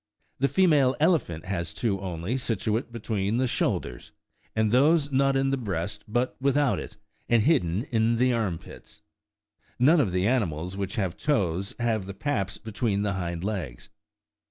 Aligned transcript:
The 0.39 0.47
female 0.47 0.95
elephant 0.99 1.45
has 1.45 1.75
two 1.75 1.99
only, 2.01 2.35
situate 2.35 2.91
between 2.91 3.37
the 3.37 3.45
shoulders, 3.45 4.13
and 4.55 4.71
those 4.71 5.11
not 5.11 5.35
in 5.35 5.51
the 5.51 5.57
breast, 5.57 6.03
but 6.07 6.35
without 6.41 6.79
it, 6.79 6.97
and 7.29 7.43
hidden 7.43 7.83
in 7.91 8.15
the 8.15 8.33
arm 8.33 8.57
pits: 8.57 9.03
none 9.77 9.99
of 9.99 10.11
the 10.11 10.25
animals 10.25 10.75
which 10.75 10.95
have 10.95 11.17
toes 11.17 11.75
have 11.77 12.07
the 12.07 12.15
paps 12.15 12.57
between 12.57 13.03
the 13.03 13.13
hind 13.13 13.43
legs. 13.43 13.89